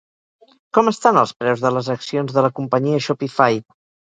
Com 0.77 0.89
estan 0.91 1.19
els 1.23 1.33
preus 1.43 1.63
de 1.65 1.73
les 1.75 1.91
accions 1.97 2.35
de 2.39 2.45
la 2.47 2.53
companyia 2.61 3.07
Shopify? 3.09 3.63